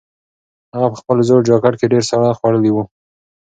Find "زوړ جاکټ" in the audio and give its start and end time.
1.27-1.73